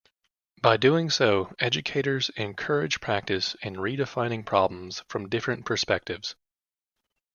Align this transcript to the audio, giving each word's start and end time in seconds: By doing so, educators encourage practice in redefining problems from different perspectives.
By 0.63 0.77
doing 0.77 1.11
so, 1.11 1.53
educators 1.59 2.29
encourage 2.35 3.01
practice 3.01 3.55
in 3.61 3.75
redefining 3.75 4.43
problems 4.43 5.03
from 5.07 5.29
different 5.29 5.63
perspectives. 5.67 6.33